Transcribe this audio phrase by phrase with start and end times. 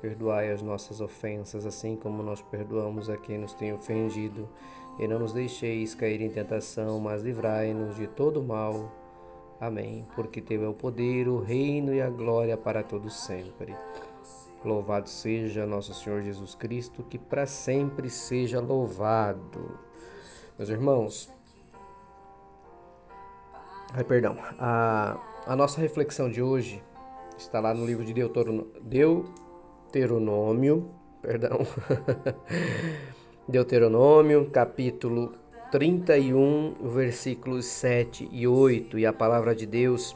[0.00, 4.48] Perdoai as nossas ofensas, assim como nós perdoamos a quem nos tem ofendido.
[4.98, 8.90] E não nos deixeis cair em tentação, mas livrai-nos de todo mal.
[9.60, 10.06] Amém.
[10.14, 13.74] Porque Teu é o poder, o reino e a glória para todos sempre.
[14.64, 19.78] Louvado seja nosso Senhor Jesus Cristo, que para sempre seja louvado.
[20.58, 21.32] Meus irmãos,
[23.94, 26.82] ai, perdão, a, a nossa reflexão de hoje
[27.36, 28.68] está lá no livro de Deuteronômio,
[29.90, 30.90] Deuteronômio,
[31.22, 31.60] perdão,
[33.48, 35.32] Deuteronômio, capítulo
[35.72, 40.14] 31, versículos 7 e 8, e a palavra de Deus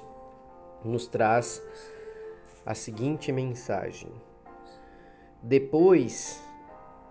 [0.85, 1.63] nos traz
[2.67, 4.11] a seguinte mensagem.
[5.43, 6.39] Depois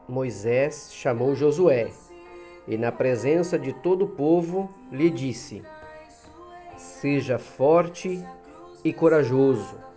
[0.08, 1.90] Moisés chamou Josué
[2.68, 5.64] e, na presença de todo o povo, lhe disse:
[6.78, 8.24] Seja forte
[8.84, 9.91] e corajoso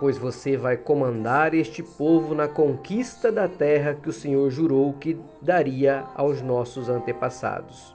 [0.00, 5.20] pois você vai comandar este povo na conquista da terra que o Senhor jurou que
[5.42, 7.94] daria aos nossos antepassados.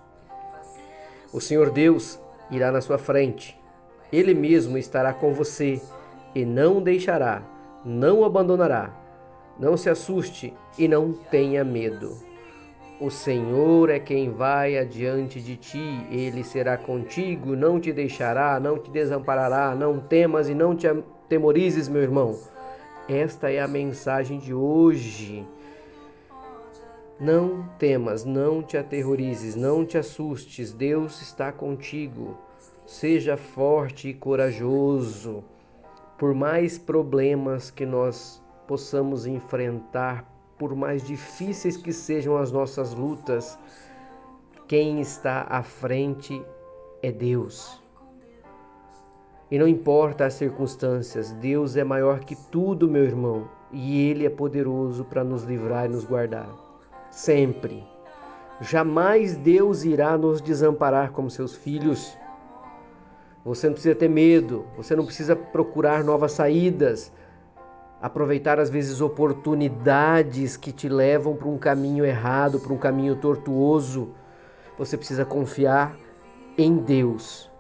[1.34, 2.20] O Senhor Deus
[2.52, 3.60] irá na sua frente,
[4.14, 5.82] Ele mesmo estará com você
[6.36, 7.42] e não deixará,
[7.84, 8.94] não abandonará.
[9.58, 12.18] Não se assuste e não tenha medo.
[13.00, 18.78] O Senhor é quem vai adiante de ti, ele será contigo, não te deixará, não
[18.78, 20.88] te desamparará, não temas e não te
[21.28, 22.40] temorizes, meu irmão.
[23.08, 25.46] Esta é a mensagem de hoje.
[27.20, 30.74] Não temas, não te aterrorizes, não te assustes.
[30.74, 32.38] Deus está contigo.
[32.86, 35.44] Seja forte e corajoso.
[36.18, 43.58] Por mais problemas que nós possamos enfrentar, por mais difíceis que sejam as nossas lutas,
[44.68, 46.42] quem está à frente
[47.02, 47.85] é Deus.
[49.50, 54.30] E não importa as circunstâncias, Deus é maior que tudo, meu irmão, e Ele é
[54.30, 56.50] poderoso para nos livrar e nos guardar.
[57.12, 57.84] Sempre.
[58.60, 62.18] Jamais Deus irá nos desamparar como seus filhos.
[63.44, 67.12] Você não precisa ter medo, você não precisa procurar novas saídas,
[68.02, 74.10] aproveitar às vezes oportunidades que te levam para um caminho errado, para um caminho tortuoso.
[74.80, 75.96] Você precisa confiar
[76.58, 77.54] em Deus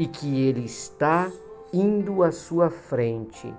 [0.00, 1.30] e que Ele está
[1.74, 3.52] indo à sua frente,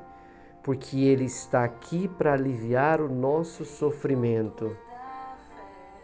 [0.64, 4.76] porque Ele está aqui para aliviar o nosso sofrimento.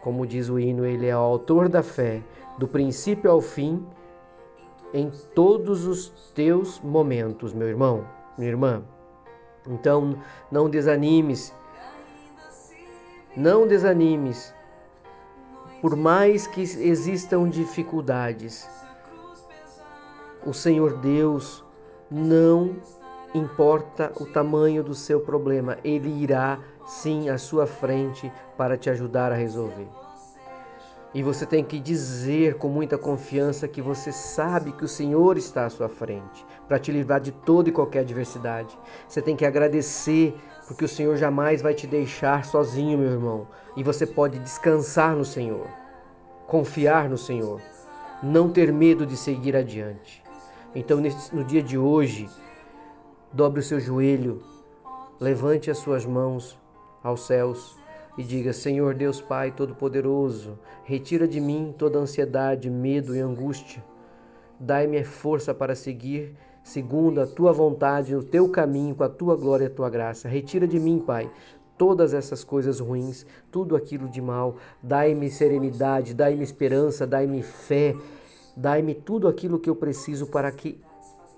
[0.00, 2.22] Como diz o hino, Ele é o autor da fé,
[2.56, 3.84] do princípio ao fim,
[4.94, 8.06] em todos os teus momentos, meu irmão,
[8.38, 8.84] minha irmã.
[9.66, 10.22] Então,
[10.52, 11.52] não desanimes,
[13.36, 14.54] não desanimes,
[15.82, 18.68] por mais que existam dificuldades,
[20.46, 21.64] o Senhor Deus
[22.10, 22.76] não
[23.34, 29.32] importa o tamanho do seu problema, ele irá sim à sua frente para te ajudar
[29.32, 29.88] a resolver.
[31.14, 35.64] E você tem que dizer com muita confiança que você sabe que o Senhor está
[35.64, 38.78] à sua frente para te livrar de toda e qualquer adversidade.
[39.08, 40.34] Você tem que agradecer
[40.66, 43.48] porque o Senhor jamais vai te deixar sozinho, meu irmão.
[43.74, 45.66] E você pode descansar no Senhor,
[46.46, 47.58] confiar no Senhor,
[48.22, 50.27] não ter medo de seguir adiante.
[50.74, 51.00] Então,
[51.32, 52.28] no dia de hoje,
[53.32, 54.42] dobre o seu joelho,
[55.18, 56.58] levante as suas mãos
[57.02, 57.78] aos céus
[58.18, 63.82] e diga: Senhor Deus Pai Todo-Poderoso, retira de mim toda ansiedade, medo e angústia.
[64.60, 69.64] Dai-me força para seguir segundo a tua vontade, o teu caminho, com a tua glória
[69.64, 70.28] e a tua graça.
[70.28, 71.30] Retira de mim, Pai,
[71.78, 74.56] todas essas coisas ruins, tudo aquilo de mal.
[74.82, 77.94] Dai-me serenidade, dai-me esperança, dai-me fé
[78.60, 80.80] Dai-me tudo aquilo que eu preciso para que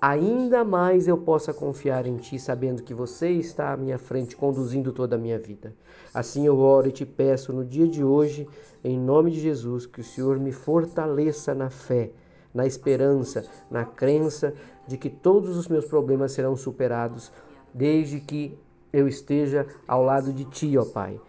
[0.01, 4.91] ainda mais eu possa confiar em Ti, sabendo que você está à minha frente, conduzindo
[4.91, 5.71] toda a minha vida.
[6.11, 8.49] Assim eu oro e te peço no dia de hoje,
[8.83, 12.09] em nome de Jesus, que o Senhor me fortaleça na fé,
[12.51, 14.55] na esperança, na crença
[14.87, 17.31] de que todos os meus problemas serão superados,
[17.71, 18.57] desde que
[18.91, 21.21] eu esteja ao lado de Ti, ó Pai.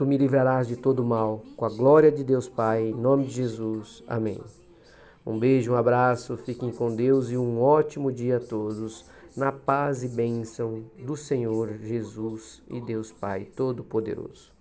[0.00, 3.32] Tu me livrarás de todo mal, com a glória de Deus Pai, em nome de
[3.32, 4.02] Jesus.
[4.08, 4.40] Amém.
[5.26, 9.04] Um beijo, um abraço, fiquem com Deus e um ótimo dia a todos,
[9.36, 14.59] na paz e bênção do Senhor Jesus e Deus Pai Todo-Poderoso.